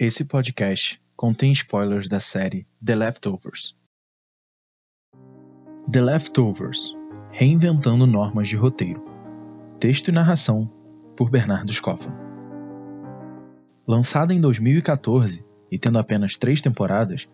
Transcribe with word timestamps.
Esse 0.00 0.24
podcast 0.24 1.02
contém 1.16 1.50
spoilers 1.50 2.08
da 2.08 2.20
série 2.20 2.68
The 2.84 2.94
Leftovers. 2.94 3.76
The 5.90 6.00
Leftovers 6.00 6.94
Reinventando 7.32 8.06
Normas 8.06 8.46
de 8.46 8.54
Roteiro. 8.54 9.04
Texto 9.80 10.06
e 10.06 10.12
narração 10.12 10.70
por 11.16 11.28
Bernardo 11.30 11.72
Scoffan. 11.72 12.14
Lançada 13.88 14.32
em 14.32 14.40
2014 14.40 15.44
e 15.68 15.76
tendo 15.76 15.98
apenas 15.98 16.36
três 16.36 16.62
temporadas, 16.62 17.28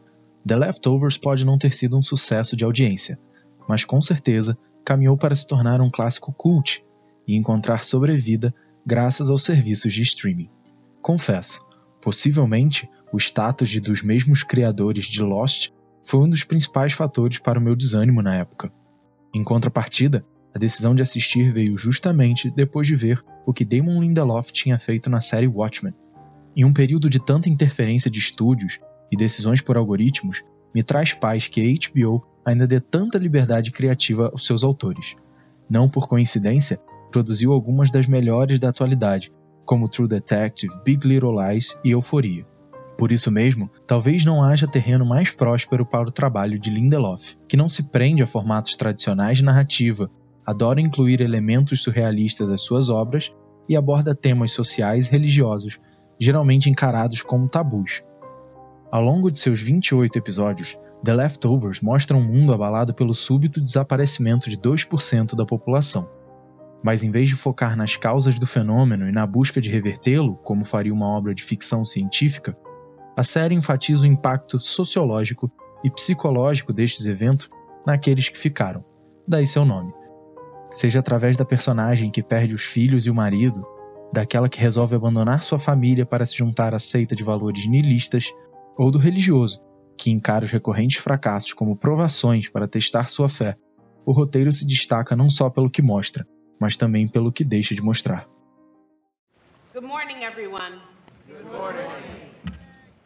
The 0.47 0.57
Leftovers 0.57 1.19
pode 1.19 1.45
não 1.45 1.59
ter 1.59 1.75
sido 1.75 1.99
um 1.99 2.03
sucesso 2.03 2.57
de 2.57 2.65
audiência, 2.65 3.21
mas 3.69 3.85
com 3.85 4.01
certeza 4.01 4.57
caminhou 4.83 5.19
para 5.19 5.35
se 5.35 5.47
tornar 5.47 5.83
um 5.83 5.91
clássico 5.91 6.33
cult 6.33 6.83
e 7.29 7.37
encontrar 7.37 7.85
sobrevida 7.85 8.55
graças 8.87 9.29
aos 9.29 9.43
serviços 9.43 9.93
de 9.93 10.01
streaming. 10.01 10.49
Confesso, 11.03 11.63
possivelmente 12.05 12.87
o 13.11 13.17
status 13.17 13.71
de 13.71 13.81
dos 13.81 14.03
mesmos 14.03 14.43
criadores 14.43 15.07
de 15.07 15.23
Lost 15.23 15.71
foi 16.05 16.21
um 16.21 16.29
dos 16.29 16.45
principais 16.45 16.93
fatores 16.93 17.39
para 17.39 17.59
o 17.59 17.63
meu 17.63 17.75
desânimo 17.75 18.21
na 18.21 18.37
época. 18.37 18.71
Em 19.35 19.43
contrapartida, 19.43 20.23
a 20.55 20.59
decisão 20.59 20.95
de 20.95 21.01
assistir 21.01 21.51
veio 21.51 21.79
justamente 21.79 22.51
depois 22.51 22.87
de 22.87 22.95
ver 22.95 23.25
o 23.47 23.55
que 23.55 23.65
Damon 23.65 24.03
Lindelof 24.03 24.53
tinha 24.53 24.79
feito 24.79 25.09
na 25.09 25.23
série 25.23 25.49
Watchmen. 25.49 25.95
Em 26.55 26.63
um 26.67 26.75
período 26.75 27.09
de 27.09 27.19
tanta 27.19 27.49
interferência 27.49 28.11
de 28.11 28.19
estúdios 28.19 28.79
e 29.11 29.17
decisões 29.17 29.63
por 29.63 29.79
algoritmos, 29.79 30.45
me 30.75 30.83
traz 30.83 31.15
paz 31.15 31.49
que 31.49 31.63
a 31.63 31.89
HBO 31.91 32.23
ainda 32.45 32.67
dê 32.67 32.81
tanta 32.81 33.17
liberdade 33.17 33.71
criativa 33.71 34.29
aos 34.29 34.45
seus 34.45 34.63
autores. 34.63 35.17
Não 35.71 35.89
por 35.89 36.07
coincidência, 36.07 36.79
produziu 37.11 37.51
algumas 37.51 37.91
das 37.91 38.07
melhores 38.07 38.59
da 38.59 38.69
atualidade, 38.69 39.33
como 39.65 39.89
True 39.89 40.09
Detective, 40.09 40.75
Big 40.85 41.07
Little 41.07 41.35
Lies 41.37 41.79
e 41.85 41.91
Euforia. 41.91 42.47
Por 42.97 43.11
isso 43.11 43.31
mesmo, 43.31 43.69
talvez 43.87 44.25
não 44.25 44.43
haja 44.43 44.69
terreno 44.69 45.05
mais 45.05 45.31
próspero 45.31 45.85
para 45.85 46.09
o 46.09 46.13
trabalho 46.13 46.59
de 46.59 46.71
Lindelof, 46.71 47.35
que 47.49 47.57
não 47.57 47.69
se 47.69 47.83
prende 47.85 48.23
a 48.23 48.27
formatos 48.27 48.77
tradicionais 48.77 49.39
de 49.39 49.45
narrativa, 49.45 50.11
adora 50.47 50.81
incluir 50.81 51.21
elementos 51.21 51.83
surrealistas 51.83 52.51
às 52.51 52.63
suas 52.63 52.89
obras 52.89 53.33
e 53.69 53.77
aborda 53.77 54.15
temas 54.15 54.53
sociais 54.53 55.07
e 55.07 55.11
religiosos, 55.11 55.81
geralmente 56.21 56.71
encarados 56.71 57.23
como 57.23 57.49
tabus. 57.49 58.03
Ao 58.93 59.03
longo 59.03 59.31
de 59.31 59.39
seus 59.39 59.61
28 59.61 60.17
episódios, 60.17 60.79
The 61.03 61.15
Leftovers 61.15 61.81
mostra 61.81 62.17
um 62.17 62.25
mundo 62.25 62.55
abalado 62.55 62.95
pelo 62.95 63.15
súbito 63.15 63.61
desaparecimento 63.61 64.49
de 64.49 64.57
2% 64.57 65.35
da 65.35 65.45
população 65.45 66.09
mas 66.85 67.03
em 67.03 67.11
vez 67.11 67.31
de 67.31 67.35
focar 67.35 67.75
nas 67.79 67.97
causas 67.97 68.39
do 68.39 68.47
fenômeno 68.47 69.09
e 69.09 69.13
na 69.13 69.27
busca 69.27 69.59
de 69.59 69.71
revertê-lo, 69.71 70.37
como 70.45 70.67
faria 70.67 70.93
uma 70.93 71.09
obra 71.09 71.35
de 71.35 71.43
ficção 71.43 71.83
científica, 71.83 72.55
a 73.17 73.25
série 73.25 73.55
enfatiza 73.55 74.03
o 74.03 74.07
impacto 74.07 74.61
sociológico 74.61 75.51
e 75.83 75.91
psicológico 75.91 76.75
destes 76.75 77.07
eventos 77.07 77.49
naqueles 77.87 78.29
que 78.29 78.37
ficaram, 78.37 78.85
daí 79.27 79.47
seu 79.47 79.65
nome. 79.65 79.95
Seja 80.73 81.01
através 81.01 81.37
da 81.37 81.45
personagem 81.45 82.11
que 82.11 82.23
perde 82.23 82.55
os 82.55 82.65
filhos 82.65 83.07
e 83.07 83.11
o 83.11 83.15
marido, 83.15 83.65
daquela 84.13 84.49
que 84.49 84.61
resolve 84.61 84.95
abandonar 84.95 85.43
sua 85.43 85.59
família 85.59 86.05
para 86.05 86.27
se 86.27 86.37
juntar 86.37 86.75
à 86.75 86.79
seita 86.79 87.17
de 87.17 87.25
valores 87.25 87.67
nihilistas, 87.67 88.31
ou 88.77 88.91
do 88.91 88.99
religioso, 88.99 89.59
que 89.97 90.11
encara 90.11 90.45
os 90.45 90.51
recorrentes 90.51 90.99
fracassos 90.99 91.55
como 91.55 91.77
provações 91.77 92.51
para 92.51 92.69
testar 92.69 93.09
sua 93.09 93.29
fé, 93.29 93.57
o 94.05 94.13
roteiro 94.13 94.53
se 94.53 94.67
destaca 94.67 95.17
não 95.17 95.31
só 95.31 95.49
pelo 95.49 95.71
que 95.71 95.81
mostra, 95.81 96.27
mas 96.61 96.77
também 96.77 97.09
pelo 97.09 97.33
que 97.33 97.45
deixa 97.45 97.75
de 97.75 97.83
mostrar. 97.83 98.27
Good 99.73 99.87
morning, 99.87 100.25
everyone. 100.25 100.81
Good 101.27 101.51
morning. 101.51 101.91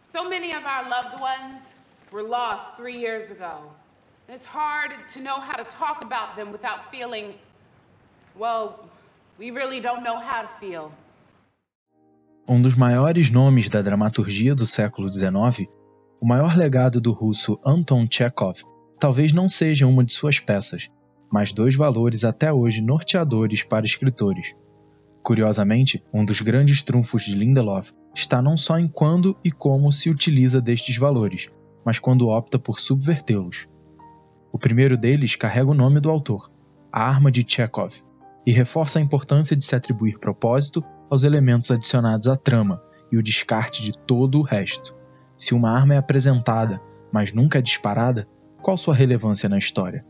So 0.04 0.28
many 0.28 0.52
of 0.52 0.64
our 0.64 0.88
loved 0.88 1.20
ones 1.20 1.74
were 2.12 2.22
lost 2.22 2.76
three 2.76 2.98
years 2.98 3.30
ago. 3.30 3.72
It's 4.28 4.44
hard 4.44 4.92
to 5.14 5.20
know 5.20 5.40
how 5.40 5.56
to 5.56 5.64
talk 5.64 6.02
about 6.02 6.36
them 6.36 6.52
without 6.52 6.90
feeling, 6.90 7.34
well, 8.38 8.90
we 9.38 9.50
really 9.50 9.80
don't 9.80 10.02
know 10.02 10.18
how 10.20 10.42
to 10.42 10.48
feel. 10.60 10.92
Um 12.46 12.62
dos 12.62 12.74
maiores 12.74 13.30
nomes 13.30 13.68
da 13.68 13.82
dramaturgia 13.82 14.54
do 14.54 14.66
século 14.66 15.08
XIX, 15.08 15.68
o 16.20 16.26
maior 16.26 16.56
legado 16.56 17.00
do 17.00 17.12
russo 17.12 17.58
Anton 17.64 18.06
Chekhov 18.10 18.62
talvez 18.98 19.32
não 19.32 19.48
seja 19.48 19.86
uma 19.86 20.04
de 20.04 20.12
suas 20.12 20.40
peças, 20.40 20.90
mas 21.30 21.52
dois 21.52 21.74
valores 21.74 22.24
até 22.24 22.52
hoje 22.52 22.80
norteadores 22.80 23.62
para 23.62 23.86
escritores. 23.86 24.54
Curiosamente, 25.22 26.02
um 26.12 26.24
dos 26.24 26.40
grandes 26.40 26.82
trunfos 26.82 27.24
de 27.24 27.34
Lindelof 27.34 27.92
está 28.14 28.40
não 28.40 28.56
só 28.56 28.78
em 28.78 28.88
quando 28.88 29.36
e 29.44 29.50
como 29.50 29.92
se 29.92 30.08
utiliza 30.08 30.60
destes 30.60 30.96
valores, 30.96 31.50
mas 31.84 31.98
quando 31.98 32.28
opta 32.28 32.58
por 32.58 32.80
subvertê-los. 32.80 33.68
O 34.52 34.58
primeiro 34.58 34.96
deles 34.96 35.36
carrega 35.36 35.70
o 35.70 35.74
nome 35.74 36.00
do 36.00 36.10
autor, 36.10 36.50
a 36.90 37.06
arma 37.06 37.30
de 37.30 37.44
Chekhov, 37.46 38.02
e 38.46 38.52
reforça 38.52 38.98
a 38.98 39.02
importância 39.02 39.54
de 39.54 39.62
se 39.62 39.76
atribuir 39.76 40.18
propósito 40.18 40.82
aos 41.10 41.22
elementos 41.22 41.70
adicionados 41.70 42.28
à 42.28 42.36
trama 42.36 42.82
e 43.12 43.18
o 43.18 43.22
descarte 43.22 43.82
de 43.82 43.92
todo 43.92 44.38
o 44.38 44.42
resto. 44.42 44.96
Se 45.36 45.54
uma 45.54 45.70
arma 45.70 45.94
é 45.94 45.98
apresentada, 45.98 46.80
mas 47.12 47.32
nunca 47.32 47.58
é 47.58 47.62
disparada, 47.62 48.26
qual 48.62 48.76
sua 48.76 48.94
relevância 48.94 49.48
na 49.48 49.58
história? 49.58 50.04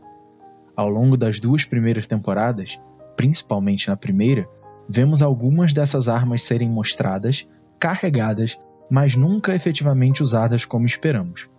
Ao 0.79 0.87
longo 0.87 1.17
das 1.17 1.41
duas 1.41 1.65
primeiras 1.65 2.07
temporadas, 2.07 2.79
principalmente 3.17 3.89
na 3.89 3.97
primeira, 3.97 4.47
vemos 4.87 5.21
algumas 5.21 5.73
dessas 5.73 6.07
armas 6.07 6.41
serem 6.41 6.69
mostradas, 6.69 7.45
carregadas, 7.77 8.57
mas 8.89 9.13
nunca 9.13 9.53
efetivamente 9.53 10.23
usadas 10.23 10.63
como 10.63 10.85
esperamos. 10.85 11.49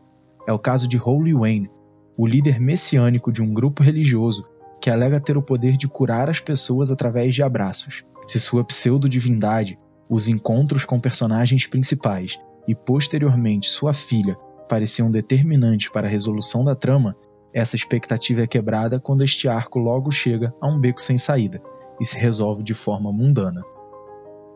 É 0.48 0.54
o 0.54 0.58
caso 0.58 0.88
de 0.88 0.98
Holy 0.98 1.34
Wayne, 1.34 1.70
o 2.16 2.26
líder 2.26 2.58
messiânico 2.58 3.30
de 3.30 3.42
um 3.42 3.52
grupo 3.52 3.82
religioso 3.82 4.48
que 4.80 4.88
alega 4.88 5.20
ter 5.20 5.36
o 5.36 5.42
poder 5.42 5.76
de 5.76 5.86
curar 5.86 6.30
as 6.30 6.40
pessoas 6.40 6.90
através 6.90 7.34
de 7.34 7.42
abraços. 7.42 8.02
Se 8.24 8.40
sua 8.40 8.64
pseudo-divindade, 8.64 9.78
os 10.08 10.28
encontros 10.28 10.86
com 10.86 10.98
personagens 10.98 11.66
principais 11.66 12.40
e 12.66 12.74
posteriormente 12.74 13.68
sua 13.68 13.92
filha 13.92 14.34
pareciam 14.66 15.10
determinantes 15.10 15.90
para 15.90 16.06
a 16.06 16.10
resolução 16.10 16.64
da 16.64 16.74
trama, 16.74 17.14
essa 17.52 17.74
expectativa 17.74 18.42
é 18.42 18.46
quebrada 18.46 19.00
quando 19.00 19.24
este 19.24 19.48
arco 19.48 19.78
logo 19.78 20.10
chega 20.10 20.54
a 20.60 20.68
um 20.68 20.78
beco 20.78 21.02
sem 21.02 21.18
saída 21.18 21.60
e 22.00 22.04
se 22.04 22.16
resolve 22.16 22.62
de 22.62 22.74
forma 22.74 23.12
mundana. 23.12 23.62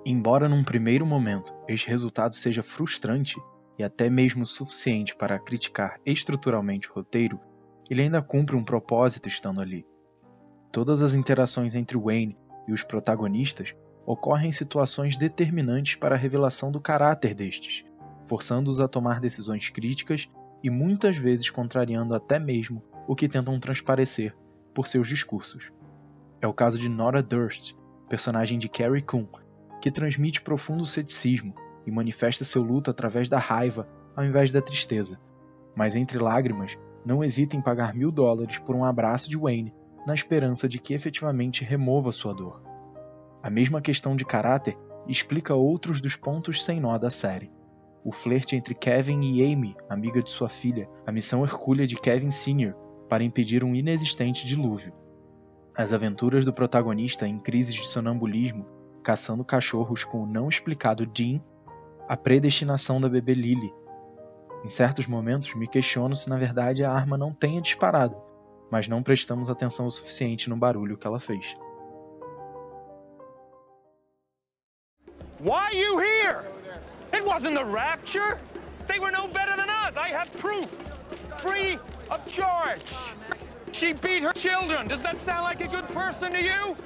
Embora 0.06 0.49
num 0.49 0.62
primeiro 0.62 1.05
momento 1.05 1.53
este 1.66 1.88
resultado 1.88 2.34
seja 2.34 2.62
frustrante 2.62 3.37
e 3.78 3.82
até 3.82 4.09
mesmo 4.09 4.47
suficiente 4.47 5.16
para 5.16 5.38
criticar 5.38 5.99
estruturalmente 6.06 6.88
o 6.91 6.94
roteiro, 6.94 7.41
ele 7.91 8.03
ainda 8.03 8.22
cumpre 8.22 8.55
um 8.55 8.65
propósito 8.65 9.28
estando 9.28 9.61
ali. 9.61 9.84
Todas 10.71 11.03
as 11.03 11.15
interações 11.15 11.75
entre 11.75 11.99
Wayne 11.99 12.38
e 12.69 12.72
os 12.72 12.82
protagonistas 12.82 13.75
ocorrem 14.06 14.50
em 14.50 14.53
situações 14.53 15.16
determinantes 15.16 15.97
para 15.97 16.15
a 16.15 16.19
revelação 16.19 16.71
do 16.71 16.81
caráter 16.81 17.34
destes, 17.34 17.84
forçando-os 18.25 18.81
a 18.81 18.87
tomar 18.87 19.21
decisões 19.21 19.69
críticas 19.69 20.28
e 20.64 20.70
muitas 20.70 21.19
vezes 21.19 21.50
contrariando 21.50 22.16
até 22.16 22.38
mesmo 22.38 22.82
o 23.06 23.14
que 23.14 23.28
tentam 23.28 23.60
transparecer 23.60 24.34
por 24.72 24.88
seus 24.88 25.06
discursos. 25.06 25.70
É 26.41 26.47
o 26.47 26.54
caso 26.54 26.78
de 26.78 26.88
Nora 26.88 27.22
Durst, 27.22 27.75
personagem 28.08 28.58
de 28.58 28.66
Carrie 28.66 29.02
Coon, 29.02 29.26
que 29.78 29.91
transmite 29.91 30.41
profundo 30.41 30.86
ceticismo 30.86 31.54
e 31.86 31.91
manifesta 31.91 32.47
seu 32.47 32.62
luto 32.62 32.91
através 32.91 33.28
da 33.28 33.38
raiva 33.38 33.86
ao 34.16 34.25
invés 34.25 34.50
da 34.50 34.62
tristeza. 34.62 35.20
Mas 35.76 35.97
entre 35.97 36.19
lágrimas, 36.19 36.78
não 37.04 37.22
hesita 37.22 37.54
em 37.54 37.60
pagar 37.60 37.94
mil 37.94 38.10
dólares 38.10 38.58
por 38.58 38.75
um 38.75 38.84
abraço 38.84 39.28
de 39.28 39.36
Wayne, 39.36 39.75
na 40.06 40.14
esperança 40.14 40.66
de 40.66 40.78
que 40.78 40.94
efetivamente 40.94 41.62
remova 41.62 42.10
sua 42.10 42.32
dor. 42.32 42.62
A 43.42 43.50
mesma 43.50 43.82
questão 43.82 44.16
de 44.16 44.25
caráter 44.25 44.78
explica 45.06 45.54
outros 45.54 46.00
dos 46.00 46.16
pontos 46.16 46.64
sem 46.64 46.81
nó 46.81 46.96
da 46.96 47.10
série 47.10 47.52
o 48.04 48.12
flerte 48.12 48.54
entre 48.54 48.75
Kevin 48.75 49.23
e 49.23 49.50
Amy, 49.50 49.75
amiga 49.88 50.23
de 50.23 50.31
sua 50.31 50.49
filha, 50.49 50.88
a 51.06 51.11
missão 51.11 51.43
hercúlea 51.43 51.87
de 51.87 51.96
Kevin 51.96 52.31
Sr. 52.31 52.75
para 53.08 53.25
impedir 53.25 53.64
um 53.64 53.75
inexistente 53.75 54.46
dilúvio. 54.46 54.93
As 55.75 55.93
aventuras 55.94 56.44
do 56.44 56.52
protagonista 56.52 57.26
em 57.26 57.38
crises 57.38 57.75
de 57.75 57.87
sonambulismo, 57.87 58.67
caçando 59.02 59.44
cachorros 59.44 60.05
com 60.05 60.23
o 60.23 60.26
não 60.26 60.50
explicado 60.50 61.06
Dean, 61.06 61.40
a 62.06 62.17
predestinação 62.17 63.00
da 63.00 63.08
bebê 63.08 63.32
Lily. 63.32 63.73
Em 64.62 64.69
certos 64.69 65.06
momentos 65.06 65.55
me 65.55 65.67
questiono 65.67 66.14
se 66.14 66.28
na 66.28 66.37
verdade 66.37 66.84
a 66.84 66.93
arma 66.93 67.17
não 67.17 67.32
tenha 67.32 67.61
disparado, 67.61 68.17
mas 68.70 68.87
não 68.87 69.02
prestamos 69.02 69.50
atenção 69.50 69.87
o 69.87 69.90
suficiente 69.90 70.50
no 70.50 70.56
barulho 70.56 70.99
que 70.99 71.06
ela 71.06 71.19
fez. 71.19 71.56
Why 75.40 75.76
you 75.78 76.00
here? 76.00 76.53
It 77.25 77.29
wasn't 77.29 77.55
the 77.55 77.65
rapture. 77.65 78.37
They 78.87 78.99
were 78.99 79.11
no 79.11 79.26
better 79.26 79.56
than 79.56 79.71
us. 79.71 79.97
I 79.97 80.09
have 80.09 80.31
proof. 80.37 80.69
Free 81.38 81.79
of 82.11 82.23
charge. 82.31 82.85
She 83.73 83.94
beat 83.94 84.23
her 84.23 84.35
children. 84.35 84.88
Does 84.88 85.00
that 85.00 85.19
sound 85.23 85.44
like 85.44 85.62
a 85.62 85.69
good 85.69 85.88
person 85.88 86.32
to 86.32 86.43
you? 86.43 86.76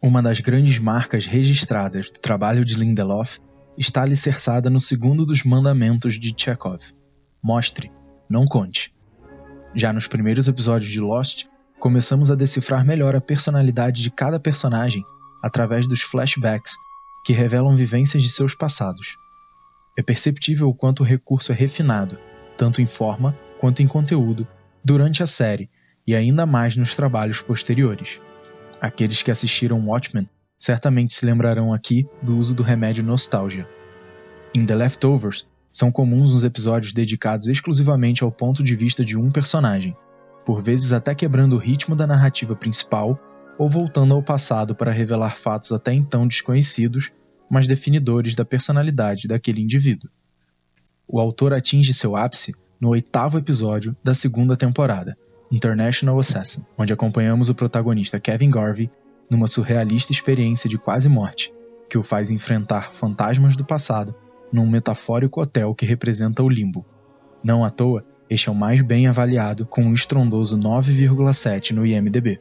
Uma 0.00 0.22
das 0.22 0.38
grandes 0.38 0.78
marcas 0.78 1.26
registradas 1.26 2.08
do 2.12 2.20
trabalho 2.20 2.64
de 2.64 2.76
Lindelof 2.76 3.40
está 3.76 4.02
alicerçada 4.02 4.70
no 4.70 4.78
segundo 4.78 5.26
dos 5.26 5.42
mandamentos 5.42 6.20
de 6.20 6.32
Chekhov: 6.36 6.92
mostre, 7.42 7.90
não 8.28 8.44
conte. 8.44 8.94
Já 9.74 9.92
nos 9.92 10.06
primeiros 10.06 10.46
episódios 10.46 10.92
de 10.92 11.00
Lost, 11.00 11.48
começamos 11.80 12.30
a 12.30 12.34
decifrar 12.34 12.84
melhor 12.84 13.16
a 13.16 13.20
personalidade 13.20 14.02
de 14.02 14.10
cada 14.10 14.38
personagem 14.38 15.02
através 15.42 15.88
dos 15.88 16.02
flashbacks 16.02 16.74
que 17.24 17.32
revelam 17.32 17.74
vivências 17.74 18.22
de 18.22 18.28
seus 18.28 18.54
passados. 18.54 19.16
É 19.96 20.02
perceptível 20.02 20.68
o 20.68 20.74
quanto 20.74 21.00
o 21.00 21.06
recurso 21.06 21.52
é 21.52 21.54
refinado, 21.54 22.18
tanto 22.56 22.82
em 22.82 22.86
forma 22.86 23.36
quanto 23.58 23.82
em 23.82 23.86
conteúdo, 23.86 24.46
durante 24.84 25.22
a 25.22 25.26
série 25.26 25.70
e 26.06 26.14
ainda 26.14 26.44
mais 26.44 26.76
nos 26.76 26.94
trabalhos 26.94 27.40
posteriores. 27.40 28.20
Aqueles 28.80 29.22
que 29.22 29.30
assistiram 29.30 29.86
Watchmen 29.86 30.28
certamente 30.58 31.14
se 31.14 31.24
lembrarão 31.24 31.72
aqui 31.72 32.06
do 32.22 32.36
uso 32.36 32.54
do 32.54 32.62
remédio 32.62 33.02
nostalgia. 33.02 33.66
Em 34.54 34.66
The 34.66 34.74
Leftovers, 34.74 35.46
são 35.70 35.90
comuns 35.90 36.34
os 36.34 36.44
episódios 36.44 36.92
dedicados 36.92 37.48
exclusivamente 37.48 38.22
ao 38.22 38.30
ponto 38.30 38.62
de 38.62 38.76
vista 38.76 39.02
de 39.04 39.16
um 39.16 39.30
personagem, 39.30 39.96
por 40.50 40.60
vezes 40.60 40.92
até 40.92 41.14
quebrando 41.14 41.54
o 41.54 41.58
ritmo 41.60 41.94
da 41.94 42.08
narrativa 42.08 42.56
principal 42.56 43.16
ou 43.56 43.68
voltando 43.68 44.14
ao 44.14 44.20
passado 44.20 44.74
para 44.74 44.90
revelar 44.90 45.36
fatos 45.36 45.70
até 45.70 45.92
então 45.92 46.26
desconhecidos, 46.26 47.12
mas 47.48 47.68
definidores 47.68 48.34
da 48.34 48.44
personalidade 48.44 49.28
daquele 49.28 49.60
indivíduo. 49.60 50.10
O 51.06 51.20
autor 51.20 51.54
atinge 51.54 51.94
seu 51.94 52.16
ápice 52.16 52.52
no 52.80 52.88
oitavo 52.88 53.38
episódio 53.38 53.96
da 54.02 54.12
segunda 54.12 54.56
temporada, 54.56 55.16
International 55.52 56.18
Assassin, 56.18 56.66
onde 56.76 56.92
acompanhamos 56.92 57.48
o 57.48 57.54
protagonista 57.54 58.18
Kevin 58.18 58.50
Garvey 58.50 58.90
numa 59.30 59.46
surrealista 59.46 60.10
experiência 60.10 60.68
de 60.68 60.78
quase 60.78 61.08
morte, 61.08 61.54
que 61.88 61.96
o 61.96 62.02
faz 62.02 62.28
enfrentar 62.28 62.92
fantasmas 62.92 63.56
do 63.56 63.64
passado 63.64 64.16
num 64.52 64.68
metafórico 64.68 65.40
hotel 65.40 65.76
que 65.76 65.86
representa 65.86 66.42
o 66.42 66.48
limbo. 66.48 66.84
Não 67.40 67.64
à 67.64 67.70
toa, 67.70 68.04
este 68.30 68.48
é 68.48 68.52
o 68.52 68.54
mais 68.54 68.80
bem 68.80 69.08
avaliado, 69.08 69.66
com 69.66 69.82
um 69.82 69.92
estrondoso 69.92 70.56
9,7 70.56 71.72
no 71.72 71.84
IMDb. 71.84 72.40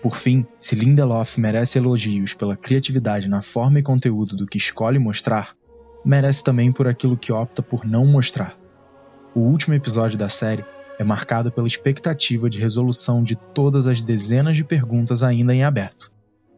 Por 0.00 0.16
fim, 0.16 0.46
se 0.58 0.74
Lindelof 0.74 1.38
merece 1.38 1.78
elogios 1.78 2.32
pela 2.32 2.56
criatividade 2.56 3.28
na 3.28 3.42
forma 3.42 3.78
e 3.78 3.82
conteúdo 3.82 4.34
do 4.34 4.46
que 4.46 4.56
escolhe 4.56 4.98
mostrar, 4.98 5.54
merece 6.02 6.42
também 6.42 6.72
por 6.72 6.88
aquilo 6.88 7.18
que 7.18 7.32
opta 7.32 7.62
por 7.62 7.84
não 7.84 8.06
mostrar. 8.06 8.56
O 9.34 9.40
último 9.40 9.74
episódio 9.74 10.16
da 10.16 10.30
série 10.30 10.64
é 10.98 11.04
marcado 11.04 11.52
pela 11.52 11.66
expectativa 11.66 12.48
de 12.48 12.58
resolução 12.58 13.22
de 13.22 13.36
todas 13.36 13.86
as 13.86 14.00
dezenas 14.00 14.56
de 14.56 14.64
perguntas 14.64 15.22
ainda 15.22 15.54
em 15.54 15.64
aberto. 15.64 16.10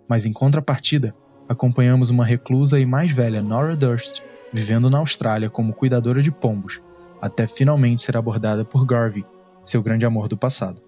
Mas 0.08 0.25
em 0.25 0.32
contrapartida, 0.32 1.12
acompanhamos 1.48 2.10
uma 2.10 2.25
reclusa 2.25 2.78
e 2.78 2.86
mais 2.86 3.10
velha 3.10 3.42
Nora 3.42 3.75
Durst 3.75 4.22
vivendo 4.52 4.88
na 4.88 4.98
Austrália 4.98 5.50
como 5.50 5.75
cuidadora 5.75 6.22
de 6.22 6.30
pombos, 6.30 6.80
até 7.20 7.46
finalmente 7.46 8.02
ser 8.02 8.16
abordada 8.16 8.64
por 8.64 8.84
Garvey, 8.86 9.24
seu 9.64 9.82
grande 9.82 10.06
amor 10.06 10.28
do 10.28 10.36
passado. 10.36 10.82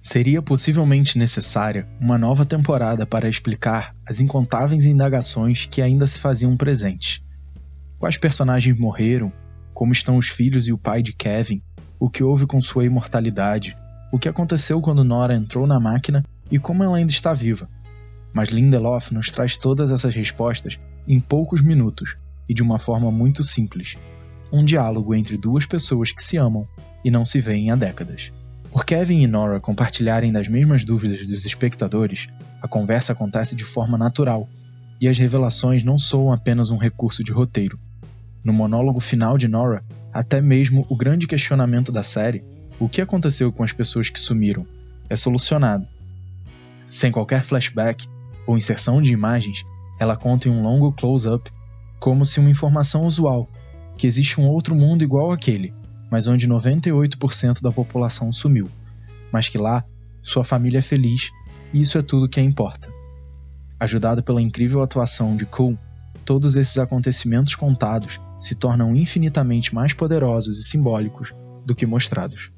Seria 0.00 0.40
possivelmente 0.40 1.18
necessária 1.18 1.88
uma 2.00 2.16
nova 2.16 2.44
temporada 2.44 3.04
para 3.04 3.28
explicar 3.28 3.94
as 4.06 4.20
incontáveis 4.20 4.84
indagações 4.84 5.66
que 5.66 5.82
ainda 5.82 6.06
se 6.06 6.20
faziam 6.20 6.56
presentes. 6.56 7.20
Quais 7.98 8.16
personagens 8.16 8.78
morreram? 8.78 9.32
Como 9.74 9.92
estão 9.92 10.16
os 10.16 10.28
filhos 10.28 10.66
e 10.68 10.72
o 10.72 10.78
pai 10.78 11.02
de 11.02 11.12
Kevin? 11.12 11.62
O 12.00 12.08
que 12.08 12.22
houve 12.22 12.46
com 12.46 12.60
sua 12.60 12.86
imortalidade? 12.86 13.76
O 14.12 14.18
que 14.18 14.28
aconteceu 14.28 14.80
quando 14.80 15.04
Nora 15.04 15.34
entrou 15.34 15.66
na 15.66 15.78
máquina 15.78 16.24
e 16.50 16.58
como 16.58 16.82
ela 16.82 16.96
ainda 16.96 17.12
está 17.12 17.34
viva? 17.34 17.68
Mas 18.32 18.50
Lindelof 18.50 19.12
nos 19.12 19.30
traz 19.30 19.56
todas 19.56 19.90
essas 19.90 20.14
respostas 20.14 20.78
em 21.06 21.20
poucos 21.20 21.60
minutos 21.60 22.16
e 22.48 22.54
de 22.54 22.62
uma 22.62 22.78
forma 22.78 23.10
muito 23.10 23.42
simples. 23.42 23.96
Um 24.52 24.64
diálogo 24.64 25.14
entre 25.14 25.36
duas 25.36 25.66
pessoas 25.66 26.10
que 26.10 26.22
se 26.22 26.36
amam 26.36 26.66
e 27.04 27.10
não 27.10 27.24
se 27.24 27.40
veem 27.40 27.70
há 27.70 27.76
décadas. 27.76 28.32
Por 28.70 28.84
Kevin 28.84 29.22
e 29.22 29.26
Nora 29.26 29.60
compartilharem 29.60 30.32
das 30.32 30.48
mesmas 30.48 30.84
dúvidas 30.84 31.26
dos 31.26 31.44
espectadores, 31.44 32.28
a 32.62 32.68
conversa 32.68 33.12
acontece 33.12 33.54
de 33.54 33.64
forma 33.64 33.98
natural 33.98 34.48
e 35.00 35.08
as 35.08 35.18
revelações 35.18 35.84
não 35.84 35.98
soam 35.98 36.32
apenas 36.32 36.70
um 36.70 36.76
recurso 36.76 37.22
de 37.22 37.32
roteiro. 37.32 37.78
No 38.42 38.52
monólogo 38.52 39.00
final 39.00 39.36
de 39.36 39.48
Nora, 39.48 39.84
até 40.12 40.40
mesmo 40.40 40.86
o 40.88 40.96
grande 40.96 41.26
questionamento 41.26 41.92
da 41.92 42.02
série, 42.02 42.44
o 42.80 42.88
que 42.88 43.00
aconteceu 43.00 43.52
com 43.52 43.62
as 43.62 43.72
pessoas 43.72 44.08
que 44.08 44.20
sumiram, 44.20 44.66
é 45.08 45.16
solucionado. 45.16 45.86
Sem 46.86 47.10
qualquer 47.10 47.42
flashback, 47.42 48.06
ou 48.46 48.56
inserção 48.56 49.02
de 49.02 49.12
imagens, 49.12 49.64
ela 50.00 50.16
conta 50.16 50.48
em 50.48 50.50
um 50.50 50.62
longo 50.62 50.92
close-up 50.92 51.50
como 51.98 52.24
se 52.24 52.40
uma 52.40 52.50
informação 52.50 53.04
usual, 53.04 53.48
que 53.96 54.06
existe 54.06 54.40
um 54.40 54.48
outro 54.48 54.74
mundo 54.74 55.02
igual 55.02 55.32
àquele, 55.32 55.74
mas 56.10 56.26
onde 56.26 56.48
98% 56.48 57.60
da 57.60 57.72
população 57.72 58.32
sumiu, 58.32 58.70
mas 59.32 59.48
que 59.48 59.58
lá 59.58 59.84
sua 60.22 60.44
família 60.44 60.78
é 60.78 60.82
feliz 60.82 61.30
e 61.72 61.80
isso 61.80 61.98
é 61.98 62.02
tudo 62.02 62.28
que 62.28 62.40
importa. 62.40 62.92
Ajudado 63.80 64.22
pela 64.22 64.42
incrível 64.42 64.82
atuação 64.82 65.36
de 65.36 65.46
Cool, 65.46 65.78
todos 66.24 66.56
esses 66.56 66.78
acontecimentos 66.78 67.54
contados 67.54 68.20
se 68.40 68.54
tornam 68.54 68.94
infinitamente 68.94 69.74
mais 69.74 69.92
poderosos 69.92 70.58
e 70.60 70.64
simbólicos 70.64 71.34
do 71.64 71.74
que 71.74 71.86
mostrados. 71.86 72.52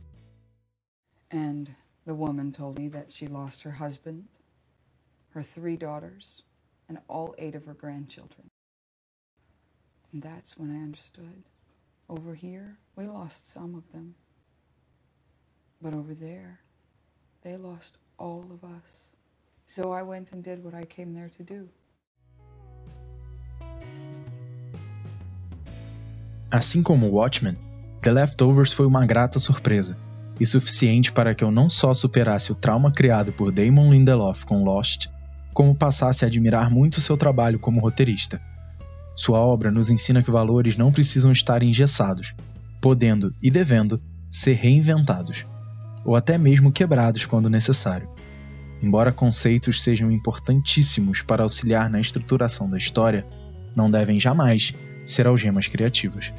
And 1.33 1.65
the 2.05 2.13
woman 2.13 2.51
told 2.51 2.81
me 2.81 2.91
that 2.91 3.13
she 3.13 3.27
lost 3.27 3.65
her 3.65 3.83
husband 3.83 4.25
her 5.35 5.43
three 5.43 5.77
daughters, 5.77 6.43
and 6.89 6.99
all 7.09 7.35
eight 7.39 7.55
of 7.55 7.65
her 7.67 7.75
grandchildren. 7.75 8.51
And 10.13 10.23
that's 10.23 10.59
when 10.59 10.71
I 10.71 10.83
understood. 10.83 11.45
Over 12.09 12.35
here, 12.35 12.77
we 12.97 13.07
lost 13.07 13.53
some 13.53 13.77
of 13.77 13.85
them. 13.93 14.15
But 15.81 15.95
over 15.95 16.15
there, 16.15 16.59
they 17.43 17.57
lost 17.57 17.93
all 18.19 18.45
of 18.51 18.65
us. 18.65 19.09
So 19.67 19.93
I 19.93 20.03
went 20.03 20.33
and 20.33 20.43
did 20.43 20.65
what 20.65 20.75
I 20.75 20.85
came 20.85 21.15
there 21.15 21.31
to 21.37 21.45
do. 21.45 21.69
Assim 26.51 26.83
como 26.83 27.09
Watchmen, 27.09 27.57
The 28.03 28.11
Leftovers 28.11 28.73
foi 28.73 28.87
uma 28.87 29.07
grata 29.07 29.39
surpresa 29.39 29.97
e 30.41 30.45
suficiente 30.45 31.13
para 31.13 31.33
que 31.33 31.45
eu 31.45 31.53
não 31.53 31.71
só 31.71 31.95
superasse 31.95 32.51
o 32.51 32.57
trauma 32.57 32.91
criado 32.91 33.33
por 33.33 33.53
Damon 33.53 33.93
Lindelof 33.93 34.45
com 34.45 34.65
Lost, 34.65 35.07
como 35.55 35.77
passasse 35.77 36.25
a 36.25 36.29
admirar 36.29 36.69
muito 36.69 37.01
seu 37.01 37.17
trabalho 37.17 37.61
como 37.61 37.81
roteirista. 37.81 38.43
Sua 39.17 39.39
obra 39.39 39.71
nos 39.71 39.91
ensina 39.91 40.23
que 40.23 40.31
valores 40.31 40.77
não 40.77 40.93
precisam 40.93 41.33
estar 41.33 41.63
engessados, 41.63 42.35
podendo 42.81 43.35
e 43.43 43.51
devendo 43.51 44.01
ser 44.31 44.55
reinventados, 44.55 45.47
ou 46.05 46.17
até 46.17 46.39
mesmo 46.39 46.73
quebrados 46.73 47.27
quando 47.27 47.51
necessário. 47.51 48.09
Embora 48.83 49.13
conceitos 49.13 49.83
sejam 49.83 50.11
importantíssimos 50.11 51.21
para 51.21 51.43
auxiliar 51.43 51.91
na 51.91 52.01
estruturação 52.01 52.69
da 52.71 52.79
história, 52.79 53.27
não 53.77 53.91
devem 53.91 54.19
jamais 54.19 54.75
ser 55.05 55.27
algemas 55.27 55.67
criativas. 55.67 56.33